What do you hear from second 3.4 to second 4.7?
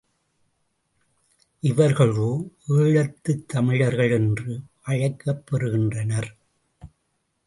தமிழர்கள் என்று